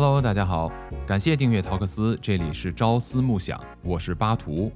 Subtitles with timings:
[0.00, 0.70] Hello，大家好，
[1.04, 4.70] 感谢订阅陶克斯，这里是朝思暮想，我是巴图，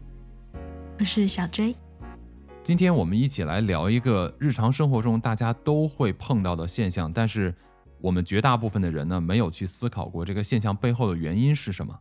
[0.98, 1.77] 我是小 J。
[2.64, 7.54] 今天我们一起来聊一个日常生活中大家都会碰到的现象，但是
[8.00, 11.96] 我们绝大部分的人呢，没有去思考过这个现象背后的原因是什么。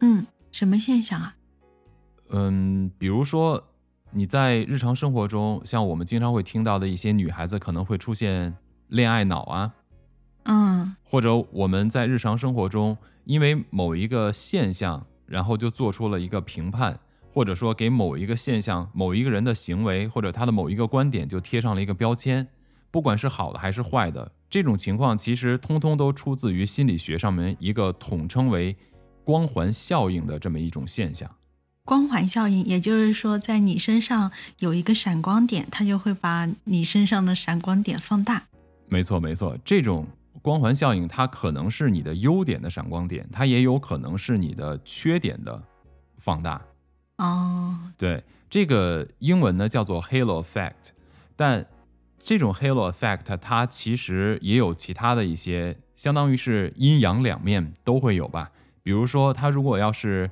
[0.00, 1.36] 嗯，什么现象啊？
[2.30, 3.62] 嗯，比如说
[4.10, 8.56] 你在日常生活中，像我们经常会听到的一些女孩子可能会出现
[8.88, 9.74] 恋爱脑啊，
[10.44, 16.98] 嗯或者我们在日常生活中因为某一个现象，然后就做出了一个评判，
[17.32, 22.46] 或者说给某一个现象、某一个人的行为或者他的某一个观点就贴上了一个标签，
[22.90, 28.76] 不管是好的还是坏的，这种情况其实通通都出自于心理学上面一个统称为
[29.24, 31.30] 光环效应的这么一种现象。
[31.86, 38.46] 光环效应，也就是说，在你身上有一个闪光点，它就会把你身上的闪光点放大。
[38.88, 40.06] 没错，没错，这种
[40.42, 45.60] 光环效应，它可能是你的优点的闪光点，它也有可能是你的缺点的
[46.18, 46.60] 放大。
[47.16, 50.90] 哦，对，这个英文呢叫做 halo effect，
[51.36, 51.66] 但
[52.18, 58.50] 这种 halo effect 它其实也有其他的一些，相当于是阴阳两面都会有吧。
[58.82, 60.30] 比如说，他如果要是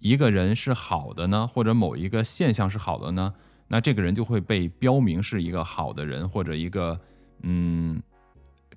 [0.00, 3.34] 一个人是好的呢，或者某一个现象是好的呢，
[3.68, 6.98] 那这个人就会被标明是一个好的人，或者一个
[7.42, 8.02] 嗯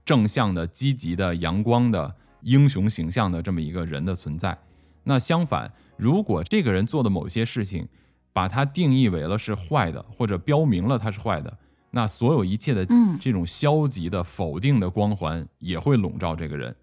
[0.07, 4.57] 正向的、积极的、阳光的、英雄形象的这么一个人的存在。
[5.03, 7.89] 那相反，如果这个人做的某些事情，
[8.31, 11.57] 把它定义为了是坏的，或者标明了他是坏的，
[11.91, 16.73] 那所有一切的嗯这种消极的、否定的光环也会笼罩这个人。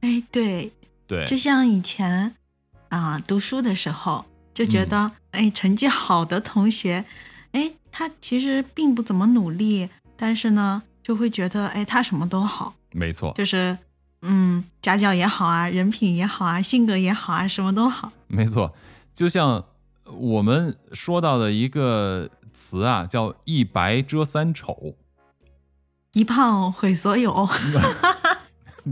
[0.00, 0.72] 哎，对，
[1.06, 2.34] 对，就像以前
[2.88, 7.04] 啊、读书的时候，就觉得，哎，成绩好的同学，
[7.52, 13.76] 哎，他其实并不怎么努力，但是呢，就会觉得，哎，他什么都好，没错，就是，
[14.22, 18.10] 嗯，家教也好啊，人品也好啊，性格也好啊，什么都好。
[18.26, 18.74] 没错，
[19.14, 19.66] 就像
[20.06, 24.96] 我们说到的一个词啊，叫“一白遮三丑
[26.12, 27.46] 一胖毁所有。”。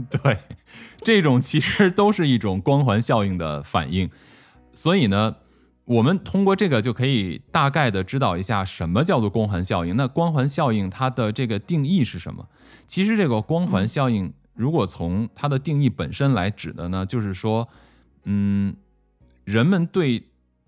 [0.09, 0.37] 对，
[1.03, 4.09] 这种其实都是一种光环效应的反应。
[4.73, 5.35] 所以呢，
[5.85, 9.97] 我们通过这个就可以大概的知道一下什么叫做光环效应。
[9.97, 12.47] 那光环效应它的这个定义是什么？
[12.87, 17.67] 其实这个光环效应，如果从它的定义本身来指的呢，就是说，
[18.23, 18.73] 嗯，
[19.43, 20.23] 人们对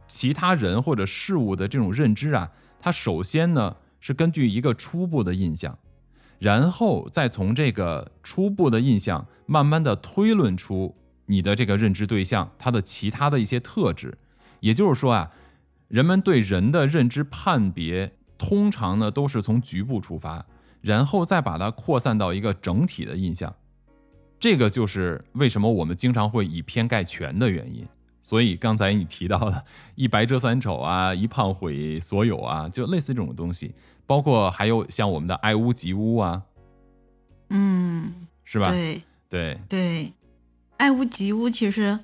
[0.08, 5.78] 其他人或者事物的这种认知啊，它首先呢是根据一个初步的印象。
[6.40, 10.94] 然后再从这个初步的印象，慢慢的推论出
[11.28, 14.18] 你的这个认知对象它的其他的一些特质。
[14.66, 15.32] 也就是说啊，
[15.90, 20.44] 人们对人的认知判别，通常呢都是从局部出发，
[20.82, 23.54] 然后再把它扩散到一个整体的印象。
[24.40, 27.88] 这个就是为什么我们经常会以偏概全的原因。
[28.24, 33.72] 所以刚才你提到的 “一白遮三丑”啊，“一胖毁所有”啊，就类似这种东西。
[34.08, 36.42] 包括还有像我们的爱屋及乌啊，
[37.50, 38.72] 嗯，是吧？
[38.72, 40.14] 对对对，
[40.78, 42.00] 爱屋及乌其实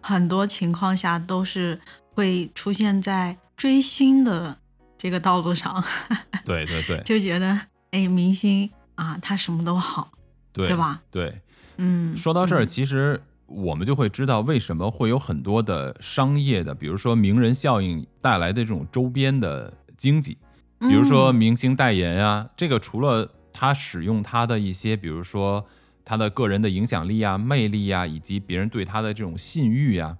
[0.00, 1.80] 很多情况下都是
[2.16, 4.56] 会出现在追星的
[4.96, 5.84] 这个道路上，
[6.46, 7.02] 对对对。
[7.04, 7.60] 就觉得
[7.90, 10.10] 哎，明星啊，他什么都好，
[10.50, 11.02] 对对吧？
[11.10, 11.42] 对，
[11.76, 12.66] 嗯，说到这儿，嗯。
[12.66, 20.38] 其实我们就会知道为什么会有很多的商业的，比如说名人效应带来的这种周边的经济，
[20.80, 25.62] 比如说嗯明星代言啊，这个除了他使用他的一些，比如说
[26.02, 30.16] 他的个人的影响力啊、魅力啊，以及别人对他的这种信誉啊，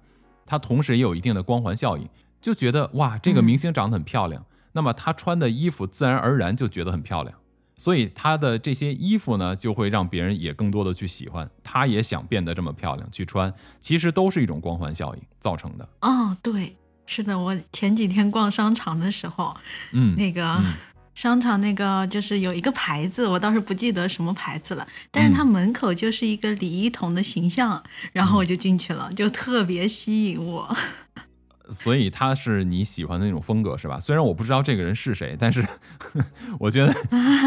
[0.47, 2.09] 他同时也有一定的光环效应，
[2.41, 7.37] 就觉得哇，这个嗯明星长得很漂亮，那么她穿的衣服自然而然就觉得很漂亮。
[7.75, 15.87] 所以她的这些衣服呢，就会让别人也更多的去喜欢，她也想变得这么漂亮去穿，其实都是一种光环效应造成的。
[16.01, 16.75] 哦，对，
[17.05, 19.55] 是的，我前几天逛商场的时候，
[19.91, 20.59] 嗯，那个。
[21.17, 27.81] 嗯商场那个就是有一个牌子，我倒是不记得什么牌子了，但是它嗯门口就是一个李一桐的形象，
[28.13, 30.77] 然后我就进去了，就特别吸引我。
[31.73, 33.99] 所以他是你喜欢的那种风格是吧？
[33.99, 35.65] 虽然我不知道这个人是谁，但是
[36.59, 36.93] 我觉得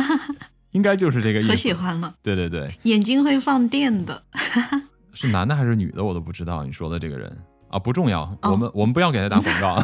[0.73, 1.49] 应该就是这个意思。
[1.49, 4.21] 可喜欢了，对对对，眼睛会放电的。
[5.15, 6.65] 是男的还是女的我都不知道。
[6.65, 7.39] 你说的这个人
[7.71, 9.81] 啊，不重要，哦我们我们不要给他打广告。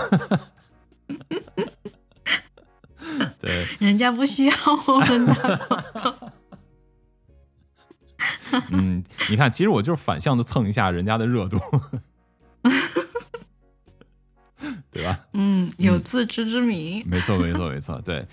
[3.79, 4.55] 人家不需要
[4.87, 6.33] 我们的。
[8.71, 11.59] 嗯，你看，其实我就是反向的蹭一下人家的热度，
[14.91, 15.27] 对吧？
[15.35, 17.05] 嗯，有自知之明。
[17.07, 18.01] 没错，没错，没错。
[18.03, 18.27] 对，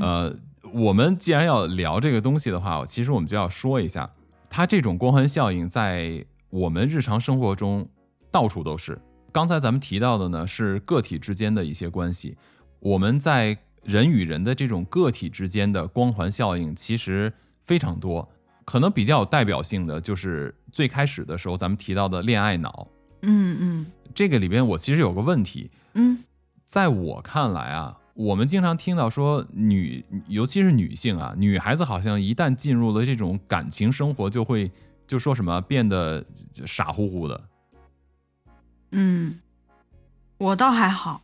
[0.00, 0.34] 呃，
[0.72, 4.12] 我们既然要聊这个东西的话，其实我们就要说一下，
[4.48, 7.88] 它这种光环效应在我们日常生活中
[8.30, 9.00] 到处都是。
[9.32, 12.36] 刚才咱们提到的呢，是个体之间的一些关系。
[12.78, 17.32] 我们在人与人的这种个体之间的光环效应，其实
[17.64, 18.28] 非常多。
[18.64, 22.88] 可能比较有代表性的，就是最开始的时候咱们提到的恋爱脑。
[23.22, 26.24] 嗯嗯这个里边，我其实有个问题，嗯
[26.66, 34.70] 在我看来啊，我们经常听到说女，尤其是女性啊，女孩子好像一旦进入了这种感情生活，就会
[35.06, 36.24] 就说什么变得
[36.64, 37.40] 傻乎乎的。
[38.92, 39.40] 嗯，
[40.38, 41.22] 我倒还好。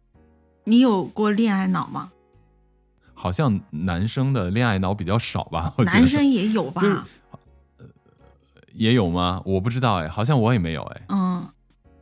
[0.64, 2.12] 你有过恋爱脑吗？
[3.20, 5.72] 好像男生的恋爱脑比较少吧？
[5.76, 6.80] 我觉得男生也有吧？
[6.80, 7.02] 就是
[8.72, 9.42] 也有吗？
[9.44, 11.02] 我不知道哎，好像我也没有哎。
[11.10, 11.46] 嗯，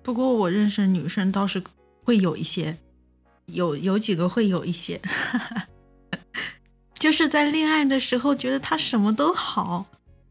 [0.03, 1.61] 不过我认识女生倒是
[2.05, 2.79] 会有一些，
[3.47, 5.01] 有有几个会有一些，
[7.01, 9.87] 就是在恋爱的时候觉得他什么都好，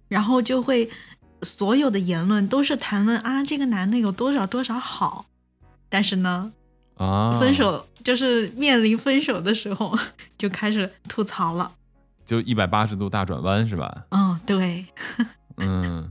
[0.08, 0.90] 然后就会
[1.42, 5.26] 所有的言论都是谈论啊这个男的有多少多少好，
[5.90, 6.54] 但是呢，
[6.96, 9.94] 啊，分手就是面临分手的时候
[10.40, 11.70] 就开始吐槽了。
[12.24, 14.06] 就一百八十度大转弯是吧？
[14.12, 14.86] 嗯，对，
[15.60, 16.10] 嗯，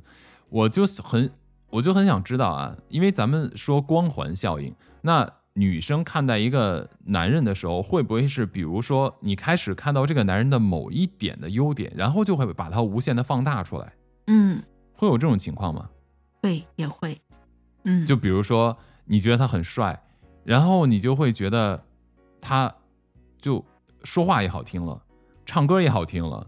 [0.50, 1.30] 我就很，
[1.70, 13.90] 我就很想知道啊，因为咱们说光环效应，那女生看待一个男人的时候，会不会是，比如说你开始看到这个男人的某一点的优点，然后就会把它无限的放大出来，
[14.26, 14.62] 嗯，
[14.92, 15.88] 会有这种情况吗？
[16.42, 17.18] 会也会，
[17.84, 18.76] 嗯，就比如说
[19.06, 19.98] 你觉得他很帅，
[20.44, 21.82] 然后你就会觉得
[22.46, 22.72] 他
[23.40, 23.64] 就
[24.04, 25.02] 说话也好听了，
[25.44, 26.46] 唱歌也好听了，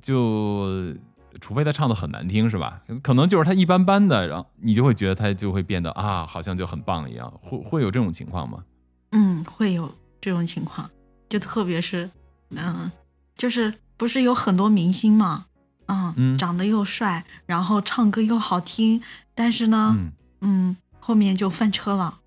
[0.00, 0.94] 就
[1.42, 2.80] 除非他唱的很难听是吧？
[3.02, 8.64] 可能就是他一般般的，然后你就会觉得他就会变得啊，好像就很棒一样，会会有这种情况吗？
[9.12, 10.90] 嗯，会有这种情况，
[11.28, 12.10] 就特别是，
[12.48, 12.90] 嗯，
[13.36, 15.44] 就是不是有很多明星嘛，
[15.88, 19.02] 嗯，嗯长得又帅，然后唱歌又好听，
[19.34, 22.20] 但是呢，嗯嗯后面就翻车了，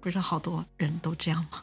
[0.00, 1.58] 不是好多人都这样吗？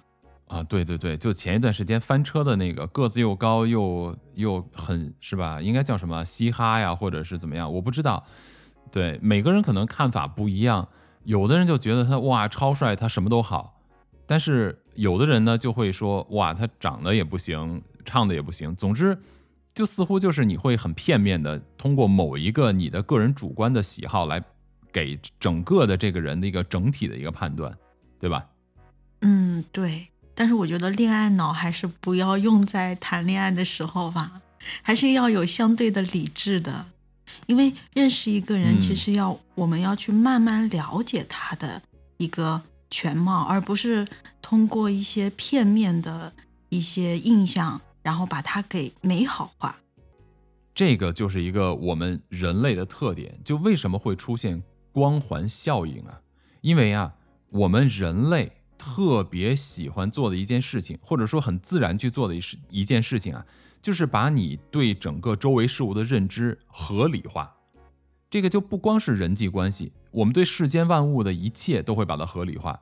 [0.51, 5.61] 啊，对对对，就前一段时间翻车的那个，个子又高又又很是吧？
[5.61, 7.73] 应该叫什么嘻哈呀，或者是怎么样？
[7.73, 8.21] 我不知道。
[8.91, 10.89] 对，每个人可能看法不一样，
[11.23, 13.79] 有的人就觉得他哇超帅，他什么都好，
[14.25, 19.17] 但是有的人呢就会说哇他长得也不行，唱的也不行，总之
[19.73, 24.43] 就似乎就是你会很片面的通过某一个你的个人主观的喜好来
[24.91, 27.73] 给整个的这个人的一个整体的一个判断，
[28.19, 28.45] 对吧？
[29.21, 30.09] 嗯，对。
[30.33, 34.41] 但是我觉得恋爱脑还是不要用在谈恋爱的时候吧，
[34.81, 36.85] 还是要有相对的理智的，
[37.47, 41.81] 因为认识一个人，嗯其实要、我们要去慢慢了解他的
[42.17, 44.07] 一个全貌，而不是
[44.41, 46.33] 通过一些片面的
[46.69, 49.77] 一些印象，然后把它给美好化。
[50.73, 56.21] 这个就是一个我们人类的特点，就为什么会出现光环效应啊？
[56.61, 57.13] 因为啊，
[57.49, 58.51] 我们人类
[58.83, 63.45] 特别喜欢做的一件事情，或者说很自然去做的一事一件事情啊，
[63.79, 67.57] 就是把你对整个周围事物的认知合理化。
[68.27, 72.79] 这个就不光是人际关系，我们对世间万物的一切都会把它合理化。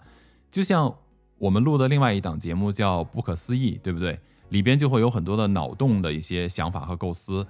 [0.49, 0.95] 就像
[1.37, 4.17] 我们录的另外一档节目叫《不可思议》，对不对？
[4.47, 7.45] 里边就会有很多的脑洞的一些想法和构思。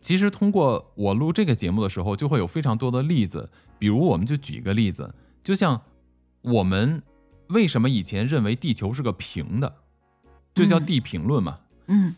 [0.00, 3.50] 其实通过我录这个节目的时候，就会有非常多的例子，
[3.80, 5.12] 比如我们就举一个例子，
[5.42, 5.82] 就像
[6.42, 7.02] 我们
[7.50, 9.76] 为什么以前认为地球是个平的，
[10.54, 11.60] 这叫嗯地平论嘛。
[11.86, 12.16] 嗯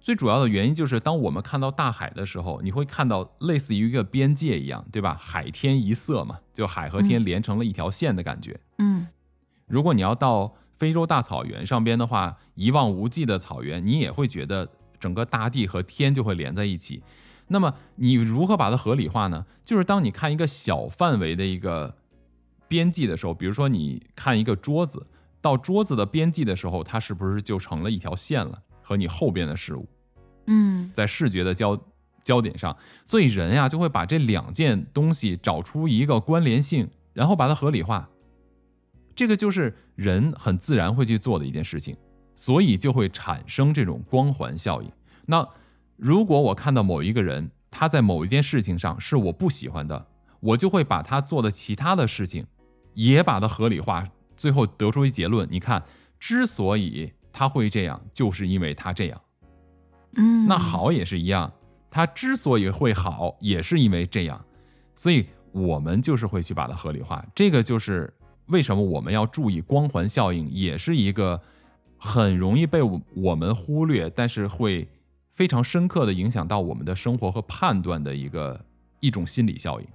[0.00, 5.14] 最主要的原因就是，当我们看到大海的时候，你会看到类似于一个边界一样，对吧？
[5.20, 8.58] 海天一色嘛，就海和天连成了一条线的感觉。
[8.78, 9.06] 嗯
[9.66, 17.02] 如果你要到非洲大草原上边的话，一望无际的草原，你也会觉得整个大地和天就会连在一起。
[17.48, 19.44] 那么你如何把它合理化呢？
[19.62, 21.94] 就是当你看一个小范围的一个
[22.70, 25.04] 边际的时候，比如说你看一个桌子，
[25.40, 28.62] 到桌子的边际的时候，它是不是就成了一条线了？
[28.80, 29.88] 和你后边的事物
[30.46, 31.80] 嗯在视觉的焦
[32.22, 38.08] 焦点上，所以人呀就会把这两件东西找出一个关联性，然后把它合理化。
[39.14, 41.96] 这个就是人很自然会去做的一件事情，
[42.34, 44.90] 所以就会产生这种光环效应。
[45.26, 45.46] 那
[45.96, 50.06] 如果我看到某一个人他在某一件事情上是我不喜欢的，
[50.40, 52.46] 我就会把他做的其他的事情
[52.94, 55.48] 也把它合理化，最后得出一结论。
[55.50, 55.82] 你看，
[56.18, 59.20] 之所以他会这样，就是因为他这样。
[60.16, 61.52] 嗯，那好也是一样，
[61.90, 64.44] 他之所以会好，也是因为这样，
[64.96, 67.24] 所以我们就是会去把它合理化。
[67.34, 68.12] 这个就是
[68.46, 71.40] 为什么我们要注意光环效应，也是一个
[71.96, 74.88] 很容易被我我们忽略，但是会
[75.32, 78.60] 非常深刻的影响到我们的生活和判断的一个
[78.98, 79.86] 一种心理效应。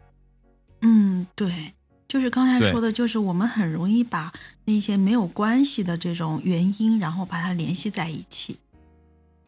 [0.81, 1.73] 嗯，嗯，对，
[2.15, 4.31] 就是刚才说的，就是我们很容易把
[4.63, 8.57] 那些没有关系的这种原因，然后把它联系在一起。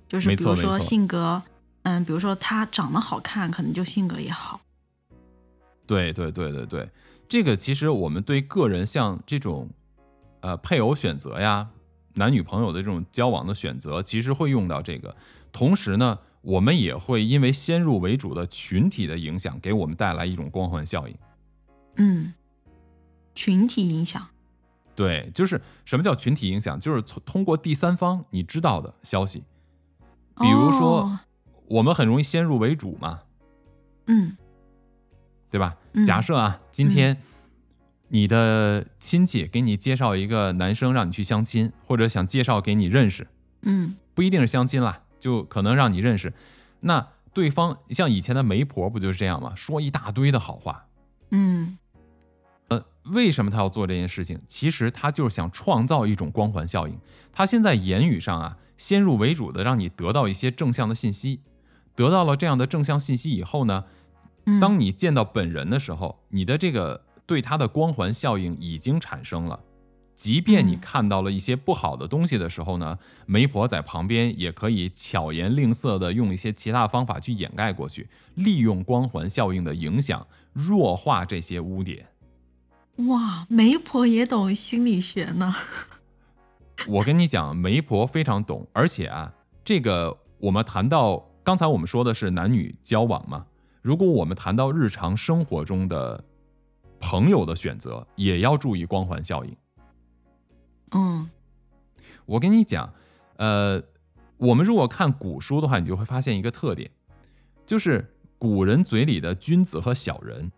[0.10, 1.42] 就是比如说性格，
[1.84, 4.60] 嗯，比如说他长得好看，可能就性格也好。
[5.86, 6.90] 对对对对对，
[7.30, 9.70] 这个其实我们对个人像这种
[10.42, 11.70] 呃配偶选择呀、
[12.16, 15.16] 男女朋友的这种交往的选择，其实会用到这个。
[15.54, 21.16] 同时呢，我们也会因为先入为主的群体的影响，给我们带来一种光环效应。
[21.96, 22.34] 嗯，
[23.38, 24.28] 群体影响。
[24.96, 26.80] 对，就是什么叫群体影响？
[26.80, 29.44] 就是从通过第三方你知道的消息，
[30.40, 31.20] 比如说、哦
[31.70, 33.24] 我们很容易先入为主嘛，
[34.06, 34.38] 嗯
[35.52, 35.76] 对吧？
[35.92, 37.22] 嗯假设啊，今天
[38.08, 43.28] 你的亲戚给你介绍一个男生让你去相亲，或者想介绍给你认识，
[43.64, 46.34] 嗯不一定是相亲啦，就可能让你认识。
[46.80, 49.54] 那对方像以前的媒婆不就是这样吗？
[49.54, 50.86] 说一大堆的好话。
[51.32, 51.87] 嗯呃，
[53.12, 54.40] 为什么他要做这件事情？
[54.48, 56.98] 其实他就是想创造一种光环效应。
[57.32, 61.42] 他先在言语上啊，先入为主的让你得到一些正向的信息，
[61.96, 63.86] 得到了这样的正向信息以后呢，
[64.46, 69.60] 嗯，当你见到本人的时候，你的这个对他的光环效应已经产生了。
[70.16, 72.98] 即便你嗯看到了一些不好的东西的时候呢，
[73.28, 82.08] 媒婆在旁边也可以巧言令色的用一些其他方法去掩盖过去，利用光环效应的影响，弱化这些污点。
[83.06, 85.56] 哇，媒婆也懂心理学呢。
[86.88, 89.32] 我跟你讲，媒婆非常懂，而且啊，
[89.64, 93.46] 这个我们谈到刚才我们说的是男女交往嘛，
[93.82, 96.24] 如果我们谈到日常生活中的
[97.00, 99.56] 朋友的选择，也要注意光环效应。
[100.92, 101.30] 嗯
[102.26, 102.94] 我跟你讲，
[103.38, 103.82] 呃，
[104.38, 106.90] 我们如果看古书的话，你就会发现一个特点，
[107.66, 110.52] 就是古人嘴里的君子和小人，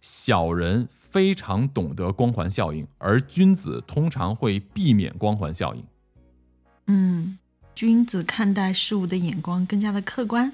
[0.00, 5.84] 小人非常懂得光环效应，而君子通常会避免光环效应。
[6.86, 7.38] 嗯，
[7.74, 10.52] 君子看待事物的眼光更加的客观。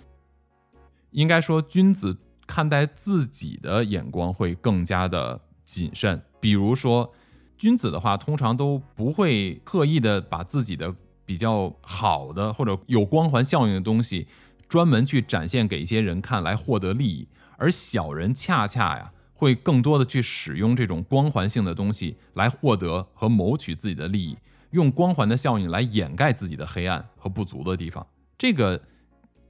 [1.11, 6.23] 应该说，君子看待自己的眼光会更加的谨慎。
[6.41, 7.13] 比如说，
[7.57, 10.95] 君子的话，通常都不会刻意的把自己的
[11.25, 14.29] 比较好的或者有光环效应的东西，
[14.69, 17.27] 专门去展现给一些人看来获得利益。
[17.57, 24.37] 而小人恰恰呀，会更多的去使用这种光环性的东西来获得和谋取自己的利益，
[24.71, 28.05] 用光环的效应来掩盖自己的黑暗和不足的地方。
[28.39, 28.83] 这个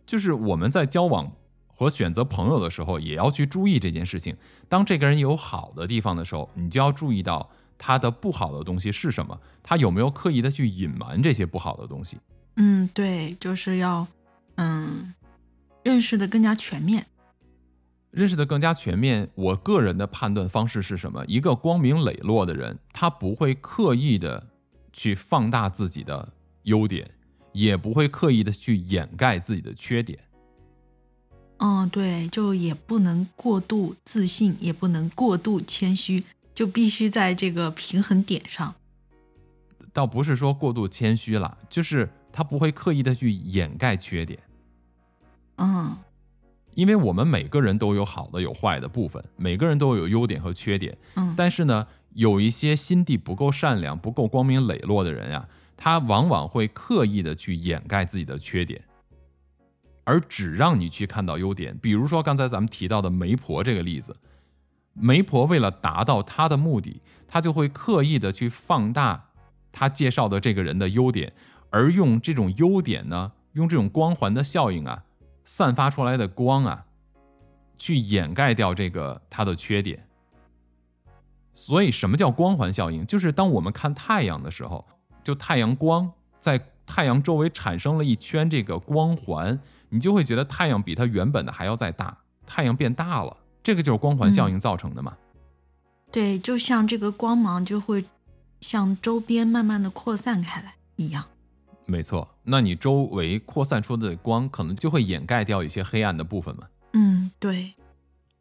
[0.05, 1.33] 就是我们在交往
[1.69, 4.37] 和选择朋友的时候，也要去注意这件事情。
[4.69, 12.19] 当这个人有好的地方的时候，你就要注意到他的不好的东西是什么，他有没有刻意的去隐瞒这些不好的东西。
[12.57, 14.07] 嗯，对，就是要
[14.57, 15.15] 嗯
[15.85, 17.07] 认识的更加全面。
[18.17, 21.23] 认识的更加全面，我个人的判断方式是什么？
[21.27, 24.43] 一个光明磊落的人，他不会刻意的
[24.91, 26.27] 去放大自己的
[26.63, 27.11] 优点，
[27.53, 30.19] 也不会刻意的去掩盖自己的缺点。
[31.59, 38.75] 嗯，对，就也不能过度自信，也不能过度谦虚，就必须在这个平衡点上。
[39.93, 44.41] 倒不是说过度谦虚了，就是他不会刻意的去掩盖缺点。
[45.59, 45.95] 嗯
[46.77, 50.95] 因为我们每个人都有好的有坏的部分，每个人都有优点和缺点。
[51.15, 58.79] 嗯，但是呢，有一些心地不够善良、不够光明磊落的人呀，他往往会刻意的去掩盖自己的缺点，
[60.05, 61.75] 而只让你去看到优点。
[61.79, 64.15] 比如说刚才咱们提到的媒婆这个例子，
[64.93, 69.31] 媒婆为了达到她的目的，她就会刻意的去放大
[69.73, 71.33] 她介绍的这个人的优点，
[71.71, 75.05] 而用这种优点呢，用这种光环的效应啊，
[75.47, 76.85] 散发出来的光啊，
[77.79, 80.07] 去掩盖掉这个它的缺点。
[81.55, 83.07] 所以，什么叫光环效应？
[83.07, 84.85] 就是当我们看太阳的时候，
[85.25, 95.17] 就太阳光在太阳周围产生了一圈这个光环，你就会觉得太阳比它原本的还要再大，太阳变大了，这个就是光环效应造成的嘛。
[96.13, 98.05] 对，就像这个光芒就会
[98.61, 101.25] 向周边慢慢的扩散开来一样。
[101.87, 106.67] 没错，那你周围扩散出的光，可能就会掩盖掉一些黑暗的部分嘛。
[106.95, 107.73] 嗯，对，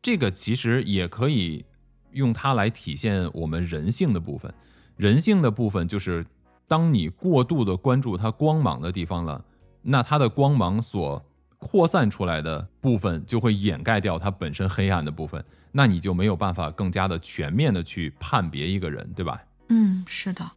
[0.01, 1.63] 这个其实也可以
[2.11, 4.51] 用它来体现我们人性的部分。
[4.97, 6.25] 人性的部分就是，
[6.67, 9.43] 当你过度的关注它光芒的地方了，
[9.81, 11.23] 那它的光芒所
[11.59, 19.43] 扩散出来的部分就会掩盖掉它本身黑暗的部分，那你就没有办法更加的全面的去判别一个人，对吧？
[19.69, 20.49] 嗯，是的，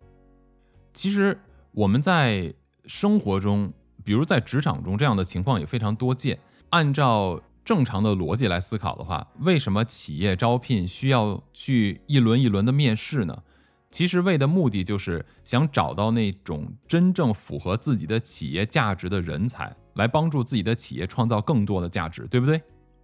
[0.95, 1.39] 其实
[1.73, 2.55] 我们在
[2.89, 6.37] 生活中，比如在职场中，这样的情况也非常多见。
[6.71, 13.45] 按照正常的逻辑来思考的话，为什么企业招聘需要去一轮一轮的面试呢？
[13.91, 22.61] 其实为的目的就是想找到那种真正符合自己的企业价值的人才，来帮助自己的企业创造更多的价值，对不对？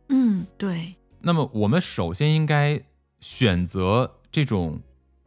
[0.09, 0.95] 嗯，对。
[1.21, 2.79] 那么我们首先应该
[3.21, 4.79] 选择这种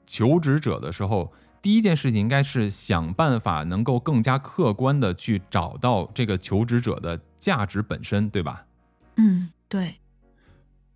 [0.06, 1.34] 求职者的时候，
[1.68, 8.66] 第一件事情应该是想办法能够更加客观的去找到这个求职者的价值本身，对吧？
[9.18, 9.96] 嗯，对。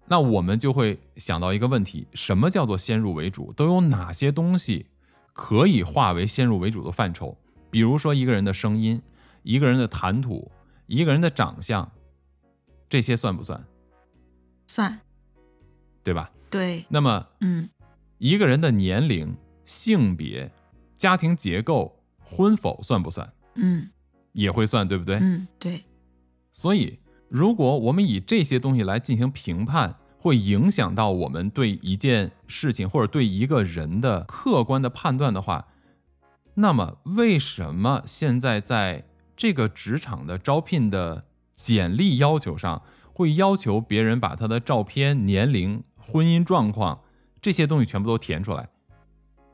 [0.05, 3.51] 那我们就会想到一个问题：什么叫做先入为主？
[3.51, 4.85] 都有哪些东西
[5.33, 7.37] 可以化为先入为主的范畴？
[7.69, 9.01] 比如说一个人的声音、
[9.43, 10.49] 一个人的谈吐、
[10.87, 11.91] 一个人的长相，
[12.87, 13.61] 这些算不算？
[14.67, 15.01] 算，
[16.01, 16.31] 对吧？
[16.49, 16.85] 对。
[16.87, 17.69] 那么，嗯，
[18.19, 19.35] 一个人的年龄、
[19.65, 20.49] 性别、
[21.01, 23.27] 家庭结构、婚否算不算？
[23.55, 23.89] 嗯，
[24.34, 25.15] 也会算，对不对？
[25.15, 25.84] 嗯，对。
[26.51, 35.70] 所以，如果我们以这些东西来进行评判，会影响到我们对一件事情或者对一个人的客观的判断的话，
[36.53, 39.03] 那么为什么现在在
[39.36, 41.24] 这个职场的招聘的
[41.55, 47.01] 简历要求上，会要求别人把他的照片、年龄、婚姻状况
[47.41, 48.70] 这些东西全部都填出来？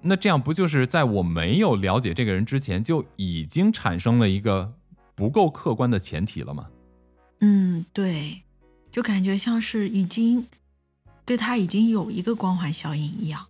[0.01, 4.75] 那这样不就是在我没有了解这个人之前，就已经产生了一个
[5.15, 6.67] 不够客观的前提了吗？
[7.41, 8.41] 嗯，对，
[8.91, 10.47] 就感觉像是已经。
[11.25, 13.47] 对他已经有一个光环效应一样，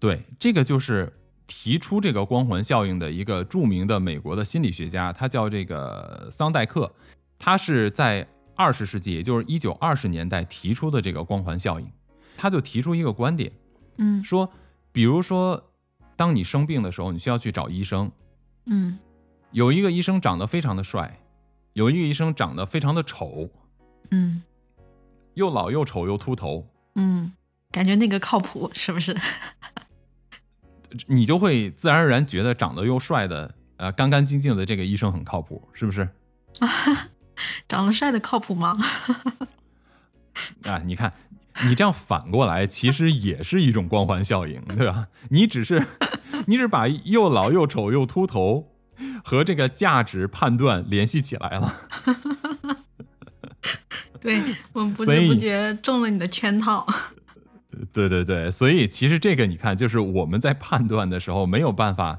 [0.00, 1.12] 对，这个就是
[1.46, 6.90] 提出这个光环效应的一个著名的美国的心理学家，他叫这个桑代克，
[7.38, 11.86] 他是在二十世纪，也就是一九二十年代提出的这个光环效应。
[12.38, 13.52] 他就提出一个观点，
[13.98, 14.50] 嗯，说，
[14.94, 15.72] 比如说，
[16.16, 18.10] 当你生病的时候，你需要去找医生，
[18.66, 18.98] 嗯，
[19.50, 21.18] 有一个医生长得非常的帅，
[21.72, 23.50] 有一个医生长得非常的丑，
[24.12, 24.42] 嗯。
[25.34, 27.32] 又老又丑又秃头，嗯，
[27.72, 29.20] 感觉那个靠谱是不是？
[31.08, 36.08] 你就会自然而然觉得长得又帅的，呃，干干净净的这个医生很靠谱，是不是？
[37.66, 38.78] 长得帅的靠谱吗？
[40.62, 41.12] 啊，你看，
[41.62, 45.08] 你这样反过来，其实也是一种光环效应，对吧？
[45.30, 45.86] 你只是，
[46.46, 48.72] 你只把又老又丑又秃头
[49.24, 51.74] 和这个价值判断联系起来了。
[54.20, 54.40] 对
[54.72, 56.86] 我们不知不觉中了你的圈套。
[57.92, 62.18] 对对对，所以其实这个你看，就是我们在判断的时候没有办法，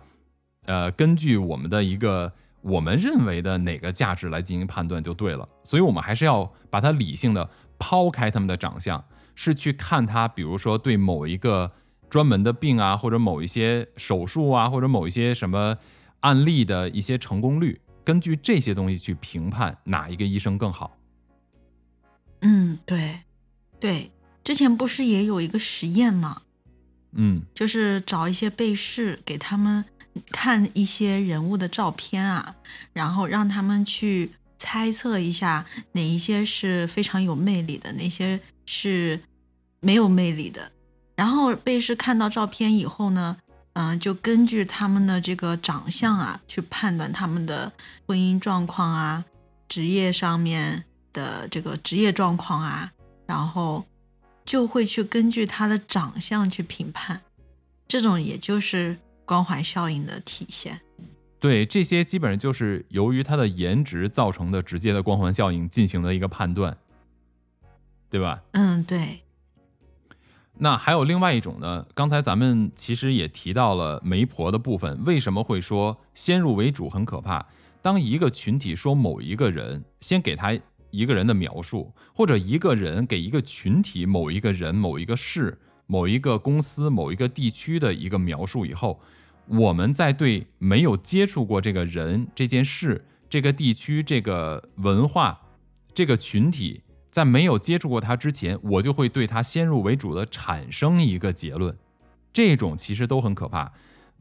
[0.66, 5.48] 呃，根据我们的一个我们认为的哪个价值来进行判断就对了。
[5.64, 9.04] 所以我们还是要把它理性的抛开他们的长相，
[9.36, 11.72] 是去看他，比如说对某一个
[12.10, 15.78] 专门的病啊，或者某一些手术啊，或者某一些什么
[16.22, 20.98] 案例的一些成功率，根据这些东西去评判哪一个医生更好。
[22.42, 23.20] 嗯，对，
[23.80, 24.12] 对，
[24.44, 26.42] 之前不是也有一个实验吗？
[27.14, 29.84] 嗯，就是找一些被试给他们
[30.32, 32.56] 看一些人物的照片啊，
[32.94, 39.20] 然后让他们去猜测一下哪一些是非常有魅力的，哪些是
[39.80, 40.72] 没有魅力的。
[41.16, 43.38] 然后被试看到照片以后呢，
[43.74, 47.72] 嗯，就根据他们的这个长相啊，去判断他们的
[48.06, 49.26] 婚姻状况啊，
[49.68, 50.84] 职业上面。
[51.16, 52.92] 的这个职业状况啊，
[53.26, 53.86] 然后
[54.44, 57.22] 就会去根据他的长相去评判，
[57.88, 60.82] 这种也就是光环效应的体现。
[61.40, 66.76] 对，这些基本上就是由于他的颜值造成的直接的光环效应进行的一个判断，
[68.10, 68.44] 对吧？
[68.52, 69.22] 嗯，对。
[70.58, 71.86] 那还有另外一种呢？
[71.94, 77.46] 刚才咱们其实也提到了媒婆的部分，为什么会说先入为主很可怕？
[77.82, 80.58] 当一个群体说某一个人，先给他。
[80.92, 89.02] 一个人的描述，或者一个人给一个群体、某一个人、某一个事、某一个公司、某一个地区的一个描述以后，
[89.48, 95.42] 我们在对没有接触过这个人、这件事、这个地区、这个文化、
[95.94, 96.84] 这个群体，
[97.16, 101.74] 在没有接触过他之前，我就会对他先入为主的产生一个结论。
[102.34, 103.72] 这种其实都很可怕。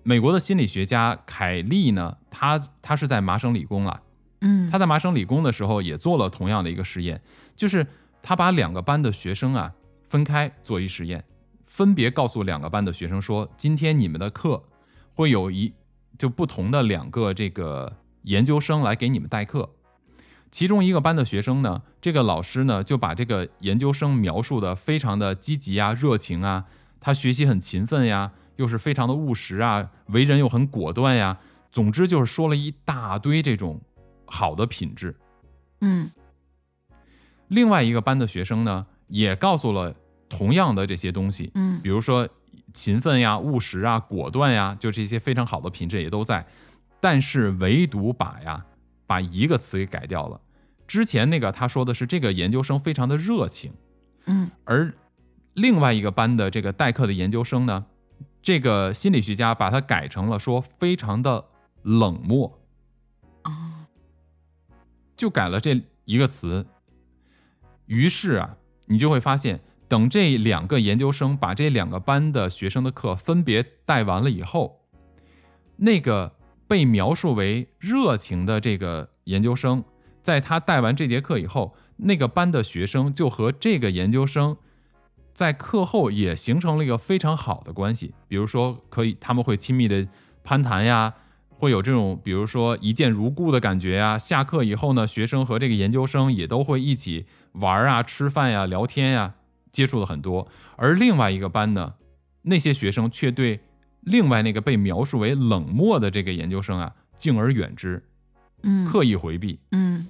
[0.05, 4.01] 美国的心理学家凯利呢，他他是在麻省理工啊。
[4.43, 7.21] 嗯，他在麻省理工的时候也做了同样的一个实验，
[7.57, 7.85] 就是
[8.23, 9.75] 他把两个班的学生啊
[10.07, 11.25] 分开做一实验，
[11.65, 14.63] 分别告诉两个班的学生说，今天你们的课
[15.13, 15.75] 会有一
[16.17, 19.74] 就不同的两个这个研究生来给你们代课。
[20.55, 26.67] 其中一个班的学生呢，这个老师呢就把这个研究生描述的非常的积极啊、热情啊，
[27.01, 31.41] 他学习很勤奋呀，又是非常的务实啊，为人又很果断呀，
[31.73, 33.81] 总之就是说了一大堆这种。
[34.27, 35.15] 好的品质，
[35.81, 36.11] 嗯，
[37.49, 39.95] 另外一个班的学生呢，也告诉了
[40.29, 42.29] 同样的这些东西，嗯比如说
[42.73, 46.47] 勤奋呀、务实啊、果断呀，就这些非常好的品质也都在，
[47.01, 48.65] 但是唯独把呀
[49.07, 50.41] 把一个词给改掉了。
[50.95, 53.73] 之前那个他说的是这个研究生非常的热情，
[54.27, 54.95] 嗯而
[55.55, 57.87] 另外一个班的这个代课的研究生呢，
[58.41, 61.47] 这个心理学家把它改成了说非常的
[61.83, 62.61] 冷漠，
[63.43, 63.87] 哦
[65.17, 66.65] 就改了这一个词。
[67.87, 74.85] 于是啊，你就会发现，等这两个研究生把这两个班的学生的课分别带完了以后，
[75.79, 76.37] 那个
[76.69, 79.83] 被描述为热情的这个研究生，
[80.25, 84.57] 在他带完这节课以后，那个班的学生就和这个研究生
[85.35, 88.15] 在课后也形成了一个非常好的关系。
[88.27, 90.07] 比如说，可以他们会亲密的
[90.43, 91.15] 攀谈呀，
[91.51, 94.19] 会有这种比如说一见如故的感觉呀。
[94.19, 99.35] 下课以后呢，学生和这个研究生也都会一起玩啊、吃饭呀、聊天呀，
[99.71, 100.49] 接触了很多。
[100.77, 101.95] 而另外一个班呢，
[102.43, 103.61] 那些学生却对
[104.01, 108.03] 另外那个被描述为冷漠的这个研究生啊，敬而远之，
[108.63, 109.59] 嗯刻意回避。
[109.73, 110.07] 嗯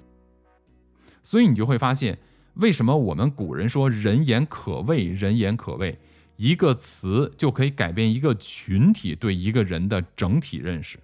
[1.25, 2.17] 所以你就会发现，
[2.55, 5.99] 为什么我们古人说“人言可畏”，人言可畏，
[6.37, 10.99] 一个词就可以改变一个群体对一个人的整体认识，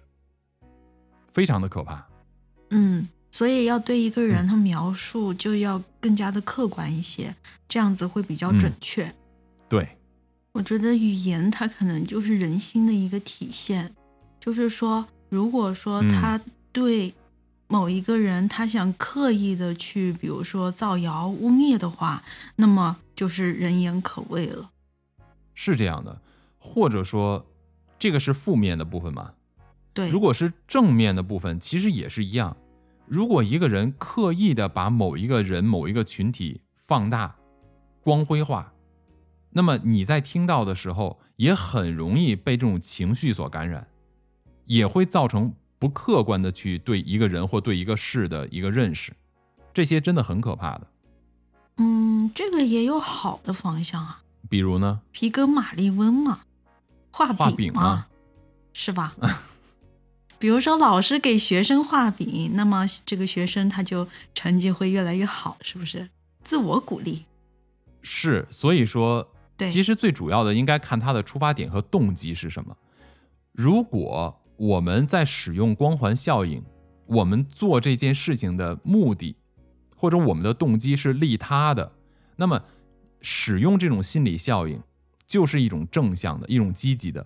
[1.33, 2.07] 非常的可怕。
[2.69, 7.35] 嗯，所以要对一个人的描述就要更加的客观一些，
[7.67, 9.13] 这样子会比较准确。
[9.67, 9.89] 对，
[10.51, 13.93] 我觉得语言它可能就是人心的一个体现，
[14.39, 16.39] 就是说，如果说嗯他
[16.71, 17.13] 对
[17.71, 22.21] 某一个人他想刻意的去，比如说造谣污蔑的话，
[22.57, 24.71] 那么就是人言可畏了。
[25.53, 26.19] 是这样的，
[26.59, 27.47] 或者说，
[27.97, 29.35] 这个是负面的部分嘛？
[29.93, 32.57] 对，如果是正面的部分，其实也是一样。
[33.05, 37.37] 如果一个人刻意的把某一个人、某一个群体放大、
[38.03, 38.73] 光辉化，
[39.51, 43.87] 那么你在听到的时候，也很容易被这种情绪所感染，
[44.65, 49.11] 也会造成不客观的去对一个人或对一个事的一个认识，
[49.73, 50.87] 这些真的很可怕的。
[51.77, 56.41] 嗯，这个也有好的方向啊，比如呢，皮革马利翁嘛，
[57.09, 58.07] 画画饼嘛，饼嘛
[58.73, 59.15] 是吧？
[60.37, 66.07] 比如说老师给学生画饼，那么这个学生他就成绩会越来越好，是不是？
[66.43, 67.25] 自我鼓励，
[68.03, 72.77] 是，所以说，对其实最主要的应该看他的出发点和动机是什么。
[73.51, 76.63] 如果我们在使用光环效应，
[77.07, 79.35] 我们做这件事情的目的
[79.97, 81.91] 或者我们的动机是利他的，
[82.35, 82.63] 那么
[83.21, 84.79] 使用这种心理效应
[85.25, 87.25] 就是一种正向的、一种积极的。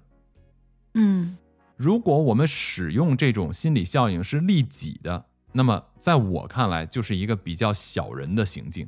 [0.94, 1.38] 嗯
[1.76, 8.88] 如果我们使用这种心理效应是利己的，那么在我看来就是一个比较小人的行径，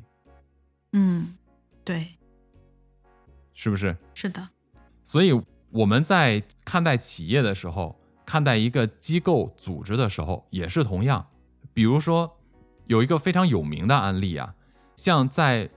[0.93, 1.35] 嗯，
[1.83, 2.07] 对，
[3.53, 3.97] 是不是？
[4.13, 4.47] 是的，
[5.03, 5.37] 所以
[5.69, 11.25] 我们在看待企业的时候，看待一个机构组织的时候，也是同样。
[11.73, 12.37] 比如说，
[12.85, 14.53] 有一个非常有名的案例啊，
[14.97, 15.69] 像在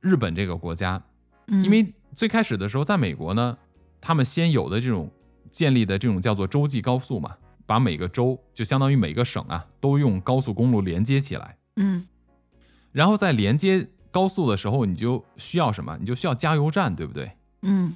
[0.00, 1.04] 日本这个国家，
[1.48, 3.58] 嗯，因为最开始的时候，在美国呢，
[4.00, 5.10] 他们先有的这种
[5.50, 11.58] 建立的这种叫做洲际高速嘛，把每个州就相当于每个省啊，都用高速公路连接起来。
[11.76, 12.06] 嗯
[12.90, 15.96] 然后在连接高速的时候，你就需要什么？
[15.98, 17.32] 你就需要加油站，对不对？
[17.62, 17.94] 嗯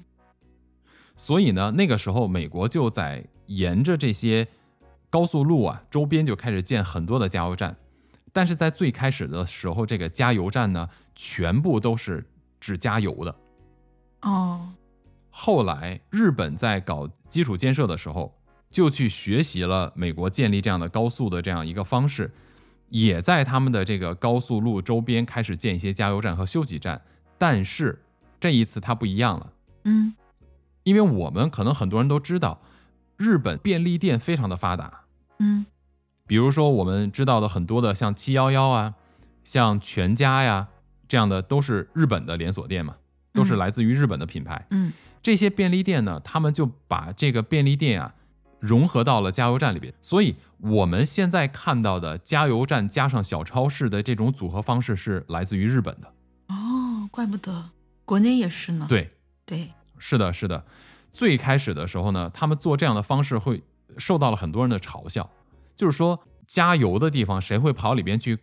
[1.16, 4.46] 所以呢，那个时候美国就在沿着这些
[5.08, 7.76] 高速路啊周边就开始建很多的加油站，
[8.32, 12.24] 但是在最开始的时候，这个加油站呢全部都是
[12.60, 13.34] 只加油的。
[14.22, 14.72] 哦，
[15.30, 18.38] 后来日本在搞基础建设的时候，
[18.70, 22.30] 就去学习了美国建立这样的高速的这样一个方式，
[22.90, 27.00] 也在他们的这个高速路周边开始建一些加油站和休息站。
[27.38, 28.02] 但是
[28.38, 29.52] 这一次它不一样了。
[29.84, 30.14] 嗯
[30.86, 32.62] 因为我们可能很多人都知道，
[33.16, 35.02] 日本便利店非常的发达。
[35.40, 35.66] 嗯
[36.28, 38.94] 比如说我们知道的很多的像七幺幺啊，
[39.42, 40.68] 像全家呀
[41.08, 42.94] 这样的，都是日本的连锁店嘛，
[43.32, 44.64] 都是嗯来自于日本的品牌。
[44.70, 48.14] 嗯这些便利店呢，他们就把这个便利店啊
[48.60, 49.92] 融合到了加油站里边。
[50.00, 56.12] 所以我们现在看到的加油站加上小超市的这种组合方式是来自于日本的。
[56.46, 57.70] 哦，怪不得
[58.04, 58.86] 国内也是呢。
[58.88, 59.10] 对，
[59.44, 60.64] 对，是的，是的。
[61.12, 63.62] 最开始的时候呢，他们做这样的方式会
[63.96, 65.30] 受到了很多人的嘲笑，
[65.74, 68.38] 就是说加油的地方谁会跑里边去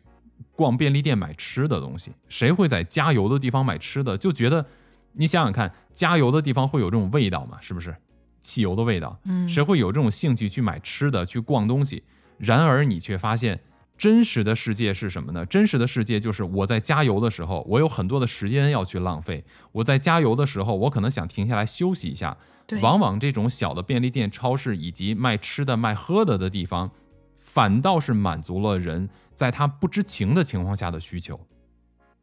[0.55, 2.11] 逛便利店买吃的东西？
[2.27, 4.17] 谁会在加油的地方买吃的？
[4.17, 4.65] 就觉得
[5.13, 7.57] 你想想看，加油的地方会有这种味道吗？
[7.61, 7.95] 是不是？
[8.41, 12.03] 汽油的味道，嗯谁会有这种兴趣去买吃的、去逛东西？
[12.37, 13.61] 然而你却发现，
[14.03, 15.45] 真实的世界是什么呢？
[15.45, 19.45] 真实的世界就是我在加油的时候，我有很多的时间要去浪费。
[19.71, 22.37] 我在加油的时候，我可能想停下来休息一下。
[22.67, 26.91] 对，往往这种小的便利店、超市以及卖吃的、卖喝的的地方，
[27.39, 31.39] 反倒是满足了人在他不知情的情况下的需求。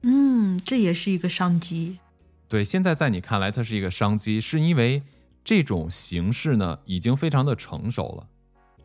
[0.02, 1.98] 嗯，这也是一个商机。
[2.46, 5.02] 对，现在在你看来，它是一个商机，是因为
[5.42, 8.28] 这种形式呢已经非常的成熟了。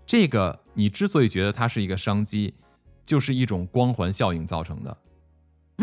[0.06, 2.54] 这个你之所以觉得它是一个商机，
[3.06, 4.98] 就是一种光环效应造成的。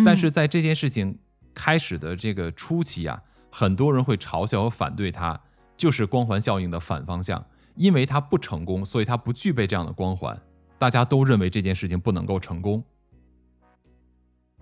[0.04, 1.18] 但是在这件事情
[1.54, 3.22] 开始的这个初期啊。
[3.54, 5.38] 很多人会嘲笑和反对它，
[5.76, 10.40] 就是光环效应的反方向，因为它不成功，所以它不具备这样的光环。
[10.78, 12.82] 大家都认为这件事情不能够成功。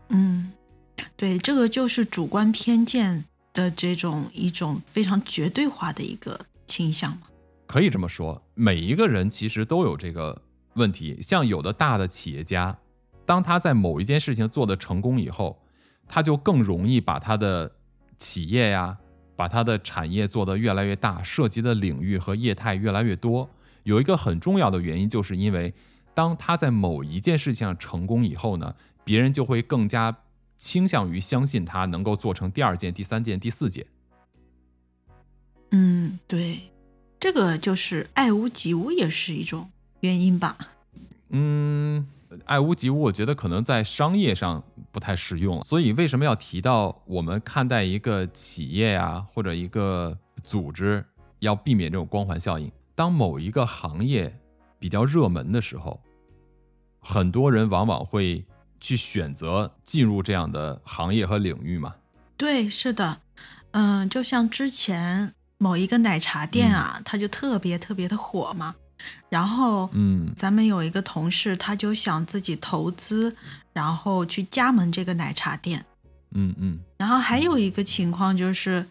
[0.08, 0.50] 嗯，
[1.16, 7.28] 对，这个就是主观偏见的这种一种非常绝对化的一个倾向嘛。
[7.68, 10.42] 可以这么说，每一个人其实都有这个
[10.74, 11.20] 问题。
[11.20, 12.78] 像有的大的企业家，
[13.24, 15.62] 当他在某一件事情做的成功以后，
[16.06, 17.72] 他就更容易把他的。
[18.22, 18.98] 企业呀，
[19.34, 23.48] 把他的产业做得越来越大，涉及的领域和业态越来越多。
[23.84, 25.72] 有一个很重要的原因，就是因为
[26.12, 30.14] 当他在某一件事情上成功以后呢，别人就会更加
[30.58, 33.86] 倾向于相信他能够做成第二件、第三件、第四件。
[35.70, 36.70] 嗯，对，
[37.18, 40.56] 这个就是爱屋及乌也是一种原因吧。
[41.30, 42.06] 嗯。
[42.46, 45.60] 爱屋及乌，我觉得可能在商业上不太适用。
[45.64, 51.04] 所以为什么要提到我们看待一个企业呀，或者一个组织，
[51.40, 52.70] 要避免这种光环效应？
[52.94, 54.32] 当某一个行业
[54.78, 56.00] 比较热门的时候，
[57.00, 58.44] 很多人往往会
[58.78, 61.96] 去选择进入这样的行业和领域嘛？
[62.36, 63.20] 对，是的，
[63.72, 68.76] 嗯，就像之前某一个奶茶店啊，它就特别特别的火嘛。
[69.28, 73.34] 然后，嗯，咱们有一个同事，他就想自己投资，
[73.72, 75.84] 然后去加盟这个奶茶店，
[76.32, 76.80] 嗯嗯。
[76.98, 78.84] 然后还有一个情况就是，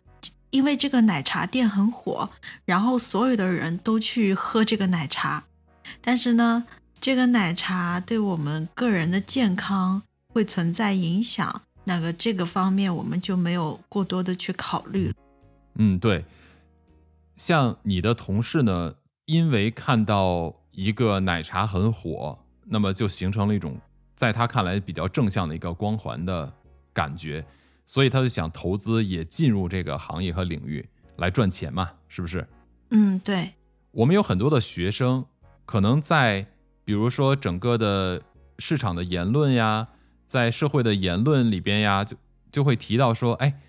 [0.49, 2.29] 因为这个奶茶店很火，
[2.65, 5.43] 然后所有的人都去喝这个奶茶，
[5.99, 6.65] 但是呢，
[7.01, 10.01] 这个奶茶对我们个人的健康
[10.33, 15.13] 会存在影响，那个这个方面我们就没有过多的去考虑。
[15.75, 16.23] 嗯，对。
[17.35, 18.95] 像你的同事呢？
[19.29, 23.79] 因为看到一个奶茶很火，那么就形成了一种
[24.15, 26.51] 在他看来比较正向的一个光环的
[26.91, 27.45] 感觉，
[27.85, 30.83] 所以他就想投资也进入这个行业和领域
[31.17, 32.47] 来赚钱嘛，是不是？
[32.89, 33.51] 嗯，对。
[33.91, 35.23] 我们有很多的学生，
[35.63, 36.47] 可能在
[36.83, 38.23] 比如说整个的
[38.57, 39.89] 市场的言论呀，
[40.25, 42.17] 在社会的言论里边呀，就
[42.51, 43.59] 就会提到说，哎，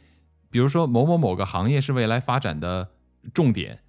[0.49, 2.88] 比如说某某某个行业是未来发展的
[3.35, 3.81] 重点。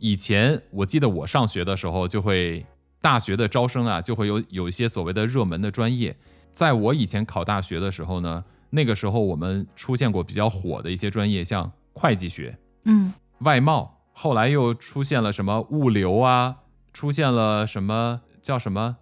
[0.00, 2.64] 以前我记得我上学的时候，就会
[3.02, 6.16] 大学的招生啊，就会有有一些所谓的热门的专业。
[6.50, 14.00] 在我以前考大学的时候呢，那个时候我们出现过比较火的一些专业，像会计学，嗯，外贸。
[14.12, 16.56] 后来又出现了什么物流啊，
[16.92, 18.96] 出现了什么叫什么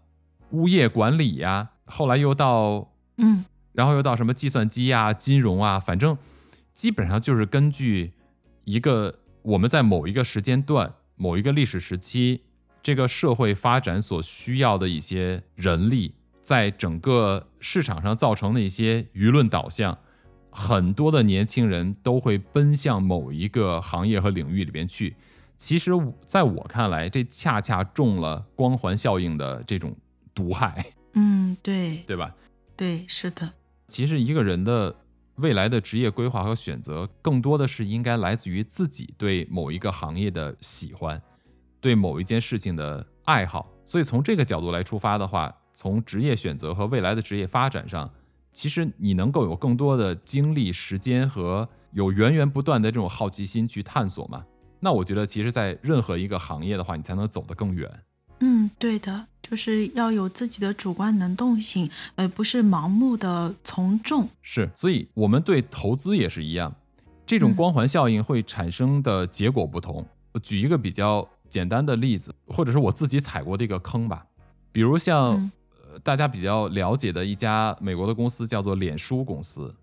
[0.51, 1.71] 物业管理呀。
[1.87, 6.19] 后来又到嗯，然后又到什么计算机啊、金融啊，反正
[6.75, 8.15] 基本上就是根据
[8.65, 9.15] 一个。
[9.49, 12.43] 我们在某一个时间段、某一个历史时期，
[12.83, 19.97] 这个社会发展所需要的一些人力，在整个市场上造成的一些舆论导向，
[20.51, 25.17] 很多的年轻人都会奔向某一个行业和领域里边去。
[25.57, 25.93] 其实，
[26.27, 29.97] 在我看来，这恰恰中了光环效应的这种
[30.35, 30.85] 毒害。
[31.15, 32.35] 嗯，对，对吧？
[32.77, 33.55] 对，是的。
[33.89, 34.95] 其实一个人的。
[35.39, 41.21] 未来的职业规划和选择，更多的是应该来自于自己对某一个行业的喜欢，
[41.81, 43.71] 对某一件事情的爱好。
[43.85, 48.11] 所以从这个角度来出发的话，从职业选择和未来的职业发展上，
[48.53, 54.45] 其实你能够有更多的精力、时间和有源源不断的这种好奇心去探索嘛？
[54.81, 57.91] 那我觉得，其实，在任何一个行业的话，你才能走得更远。
[58.41, 64.29] 嗯，对的，就是要有自己的主观能动性，而不是盲目的从众。
[64.43, 66.75] 是，所以我们对投资也是一样，
[67.25, 70.07] 这种光环效应会产生的结果不同。
[70.33, 74.27] 我举一个比较简单的例子，或者是我自己踩过的一个坑吧，
[74.71, 79.75] 比如像呃大家比较了解的一家美国的公司叫做脸书公司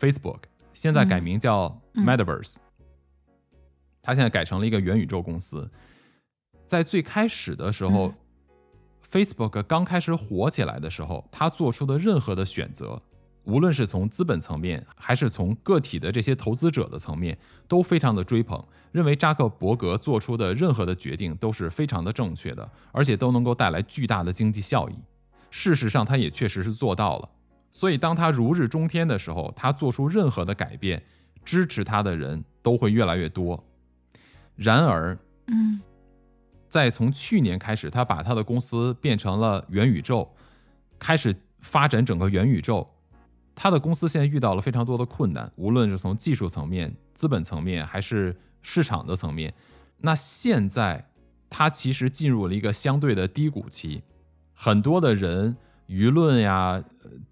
[0.00, 0.38] ，Facebook，
[0.72, 2.56] 现在改名叫 Metaverse，
[4.00, 5.70] 它现在改成了一个元宇宙公司。
[6.66, 8.14] 在最开始的时候
[9.12, 12.98] ，Facebook 刚开始火起来的时候，他做出的任何的选择，
[13.44, 17.36] 无论是从资本层面，还是从个体的这些投资者的层面，
[17.68, 24.94] 都非常的追捧，认为扎克伯格做出的任何的决定都是非常的正确的，而且都能够带来巨大的经济效益。
[25.50, 27.28] 事实上他也确实是做到了。
[27.70, 31.02] 所以当他如日中天的时候，他做出任何的改变，
[31.44, 33.62] 支持他的人都会越来越多。
[34.56, 35.80] 然而，嗯
[36.72, 40.26] 再从去年开始，他把他的公司变成了元宇宙，
[40.98, 42.86] 开始发展整个元宇宙。
[43.54, 49.52] 他的公司现在遇到了非常多的困难，无论是从技术层面、资本层面，还是市场的层面。
[49.98, 51.10] 那现在
[51.50, 54.00] 他其实进入了一个相对的低谷期，
[54.54, 55.54] 很多的人、
[55.88, 56.82] 舆论呀、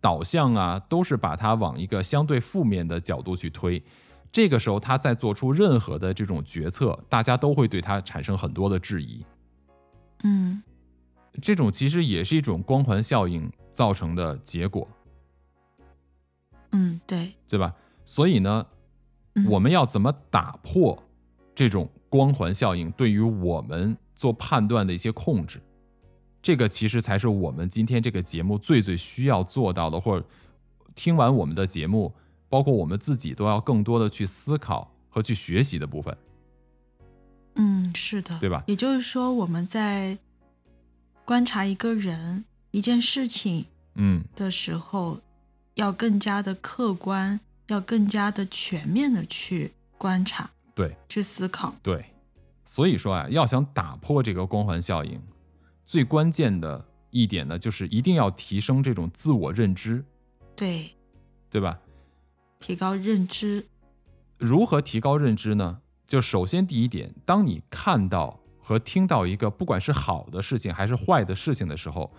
[0.03, 3.83] 导向啊，都是把他往一个相对负面的角度去推。
[4.32, 9.24] 这个时候，他再做出任何的这种决策，大家都会对他产生很多的质疑。
[10.22, 10.62] 嗯
[11.40, 14.86] 这种其实也是一种光环效应造成的结果，
[16.72, 17.74] 嗯，对，对吧？
[18.04, 18.66] 所以呢，
[19.34, 21.00] 嗯我们要怎么打破
[21.54, 25.60] 这种光环效应对于我们做判断的一些控制？
[26.42, 30.26] 这个其实才是我们今天这个节目最最需要做到的，或者
[30.94, 32.12] 听完我们的节目，
[32.50, 36.14] 包括我们自己都要更多的去思考和去学习的部分。
[37.54, 40.18] 嗯，是的，对吧也就是说，我们在
[41.24, 45.20] 观察一个人、一件事情嗯，的时候，
[45.74, 50.96] 要更加的客观，要更加的全面的去观察、对。
[51.08, 51.74] 去思考。
[51.82, 52.04] 对，
[52.64, 55.20] 所以说啊，要想打破这个光环效应，
[55.84, 60.04] 最关键的一点呢，就是一定要提升这种自我认知，
[60.56, 60.90] 对，
[61.50, 61.78] 对吧？
[62.60, 63.66] 提高认知。
[64.38, 65.78] 如何提高认知呢？
[66.06, 72.10] 就首先第一点，当你看到和听到一个不管是好的事情还是坏的事情的时候，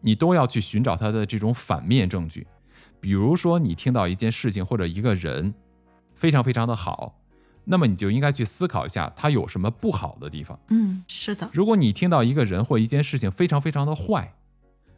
[0.00, 2.46] 你都要去寻找它的这种反面证据。
[3.00, 5.54] 比如说，你听到一件事情或者一个人
[6.14, 7.20] 非常非常的好，
[7.64, 10.58] 那么你就应该去思考一下，他有什么不好的地方。
[10.68, 14.34] 嗯，是的，如果你听到一个人或一件事情非常非常的坏，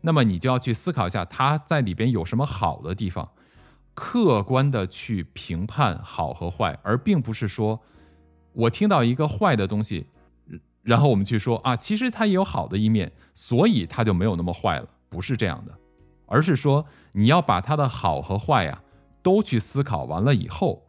[0.02, 3.30] 那么你就要去思考一下他在里边有什么好的地方，
[3.94, 7.80] 客观的去评判好和坏，而并不是说
[8.52, 10.06] 我听到一个坏的东西，
[10.82, 15.72] 然后我们去说啊，其实它也有好的一面，所以它就没有那么坏了，不是这样的，
[16.26, 18.82] 而是说你要把它的好和坏呀、
[19.22, 20.86] 都去思考完了以后，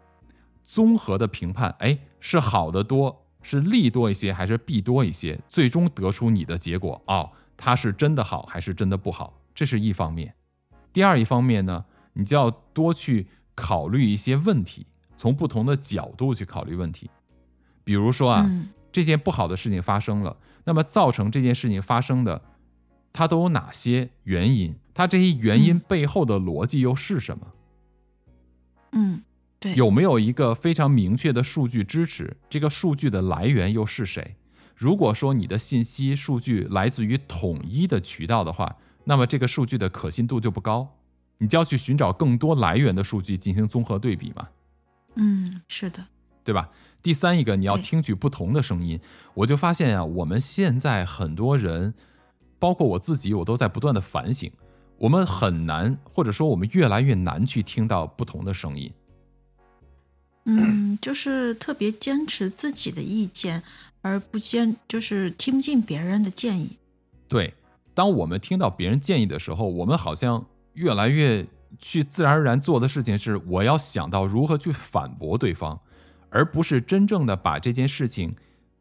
[0.64, 5.40] 综合的评判，哎，是好的多，是利多一些，还是弊多一些？
[5.50, 9.42] 最终得出你的结果哦，它是真的好还是真的不好？
[9.54, 10.34] 这是一方面。
[10.92, 14.86] 第二一方面呢，你就要多去考虑一些问题，
[15.18, 17.10] 从不同的角度去考虑问题。
[17.84, 22.42] 比如说啊，嗯这件不好的事情发生了，那么造成这件事情发生的，
[23.12, 24.76] 它都有哪些原因？
[24.94, 27.48] 它这些原因嗯背后的逻辑又是什么？
[28.92, 29.24] 嗯，
[29.60, 32.38] 对，有没有一个非常明确的数据支持？
[32.48, 34.36] 这个数据的来源又是谁？
[34.76, 40.96] 如果说你的信息数据来自于统一的渠道的话，那么这个数据的可信度就不高，
[41.38, 44.48] 你就要去寻找更多来源的数据进行综合对比嘛，
[45.16, 46.06] 嗯，是的，
[46.44, 46.70] 对吧？
[47.02, 49.00] 第三一个，你要听取不同的声音。
[49.34, 51.94] 我就发现啊，我们现在很多人，
[52.58, 54.50] 包括我自己，我都在不断的反省，
[54.98, 58.90] 我们很难，或者说我们越来越难去听到不同的声音。
[60.46, 63.64] 嗯，就是特别坚持自己的意见，
[64.02, 66.78] 而不坚就是听不进别人的建议。
[67.28, 67.54] 对，
[67.94, 71.46] 当我们听到别人建议的时候，我们好像越来越
[71.80, 75.80] 去自然而然做的事情是，我要想到如何去反驳对方，
[76.30, 78.36] 而不是真正的把这件事情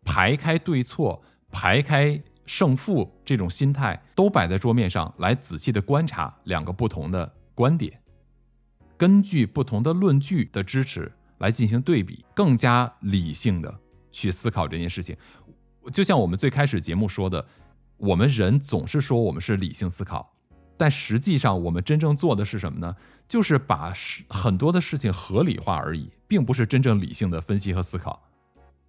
[0.05, 7.93] 排开对错、排开胜负这种心态都摆在桌面上来仔细的观察两个不同的观点，
[8.97, 15.17] 根据不同的论据的支持来进行对比，更加理性的去思考这件事情。
[15.93, 17.45] 就像我们最开始节目说的，
[17.97, 20.35] 我们人总是说我们是理性思考，
[20.77, 22.97] 但实际上我们真正做的是什么呢？
[23.29, 28.23] 就是把事很多的事情合理化而已，并不是真正理性的分析和思考。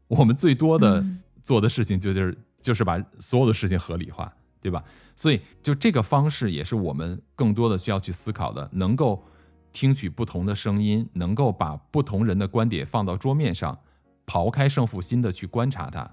[0.07, 4.83] 我们最多的嗯做的事情就是就是把所有的事情合理化，对吧？
[5.15, 9.23] 所以就这个方式也是我们更多的需要去思考的，能够
[9.71, 13.79] 听取不同的声音，能够把不同人的观点放到桌面上，
[14.25, 16.09] 刨开胜负心的去观察它。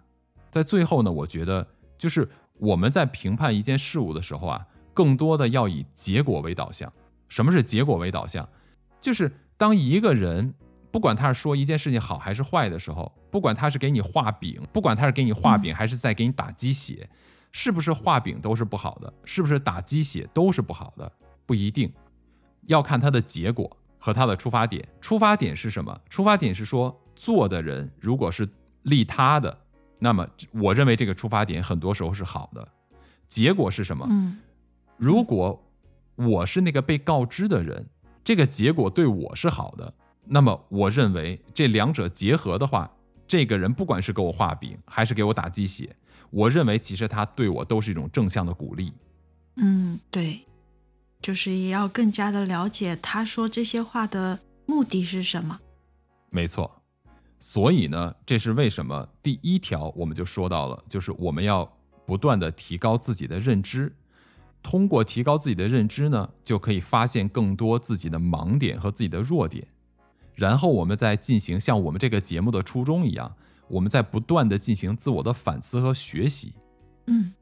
[0.51, 1.66] 在最后呢，我觉得
[1.97, 4.66] 就是我们在评判一件事物的时候啊，
[5.01, 6.93] 更多的要以结果为导向。
[7.31, 8.47] 什么是结果为导向？
[9.01, 10.53] 就是当一个人
[10.91, 17.09] 不管他是说一件事情好还是坏的时候，不管他是给你画饼，不管他是给你画饼还是在给你打鸡血，
[17.51, 19.11] 是不是画饼都是不好的？
[19.25, 21.11] 是不是打鸡血都是不好的？
[21.47, 21.91] 不一定，
[22.67, 24.87] 要看他的结果和他的出发点。
[25.01, 25.99] 出发点是什么？
[26.11, 28.47] 出发点是说做的人如果是
[28.83, 29.57] 利他的，
[29.99, 32.69] 那么我认为这个出发点很多时候是好的。
[33.29, 34.07] 结果是什么？
[34.11, 34.37] 嗯
[35.01, 35.59] 如果
[36.15, 37.89] 我是那个被告知的人，
[38.23, 39.95] 这个结果对我是好的，
[40.27, 42.91] 那么我认为这两者结合的话，
[43.27, 45.89] 这个人不管是给我画饼还是给我打鸡血，
[46.29, 48.93] 我认为其实他对我都是一种正向的鼓励。
[49.57, 50.47] 嗯，对，
[51.23, 55.59] 就是也要更加的了解他说这些话的目的是什么。
[56.29, 56.71] 没错。
[57.39, 61.65] 所以呢，这是为什么第一条我们就说到了，就是我们要
[62.05, 63.91] 不断的提高自己的认知，
[64.63, 69.67] 通过提高自己的认知呢，就可以发现更多自己的盲点和自己的弱点，
[70.35, 73.35] 然后我们再进行像我们这个节目的初衷一样，
[73.69, 76.53] 我们在不断的进行自我的反思和学习，
[77.07, 77.33] 嗯，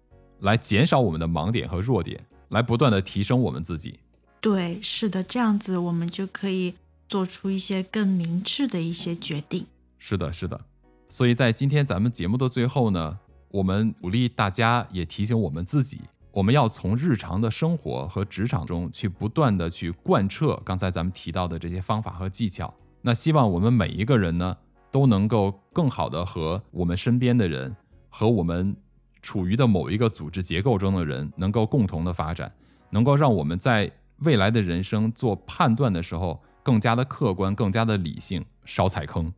[0.41, 3.99] 来减少我们的盲点和弱点，来不断的提升我们自己。
[4.41, 6.75] 对，是的，这样子我们就可以
[7.09, 9.67] 做出一些更明智的一些决定。
[9.99, 10.61] 是的，是的，
[11.09, 13.19] 所以在今天咱们节目的最后呢，
[13.51, 16.01] 我们鼓励大家，也提醒我们自己，
[16.39, 22.73] 我们要从日常的生活和职场中去不断的去贯彻刚才咱们提到的这些方法和技巧。
[23.03, 24.57] 那希望我们每一个人呢，
[24.93, 27.75] 都能够更好的和我们身边的人，
[28.09, 28.77] 和我们
[29.21, 32.49] 处于的某一个组织结构中的人，能够共同的发展，
[32.91, 39.35] 能够让我们在未来的人生做判断的时候更加的客观，更加的理性，少踩坑。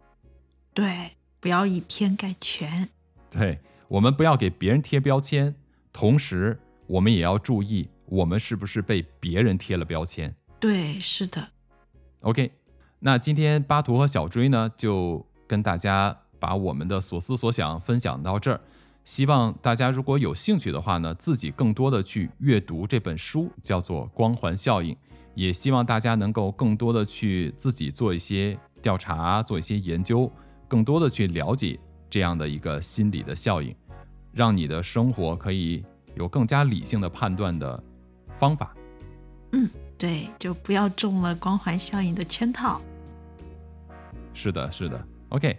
[0.74, 2.90] 对，不要以偏概全。
[3.30, 5.54] 对我们不要给别人贴标签，
[5.94, 6.60] 同时
[6.90, 10.34] 我们也要注意，我们是不是被别人贴了标签。
[10.58, 11.50] 对，是的。
[12.22, 12.50] OK，
[12.98, 18.60] 那今天巴图和小追呢，就跟大家把我们的所思所想分享到这儿。
[19.04, 24.92] 希望大家如果有兴趣的话呢，自己更多的去阅读这本书，叫做《光环效应》。
[25.36, 30.30] 也希望大家能够更多的去自己做一些调查，做一些研究。
[30.66, 31.78] 更多的去了解
[32.10, 33.72] 这样的一个心理的效应，
[34.32, 35.84] 让你的生活可以
[36.14, 37.82] 有更加理性的判断的
[38.38, 38.74] 方法。
[39.52, 42.80] 嗯，对，就不要中了光环效应的圈套。
[44.32, 45.06] 是的，是的。
[45.30, 45.56] OK，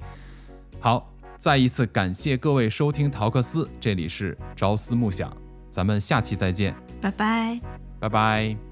[0.79, 5.35] 好，再一次感谢各位收听陶克斯，这里是朝思暮想，
[5.69, 7.59] 咱们下期再见，拜拜，
[7.99, 8.70] 拜拜。